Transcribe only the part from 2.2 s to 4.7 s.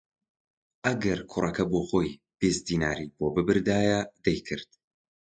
بیست دیناری بۆ ببردایە دەیکرد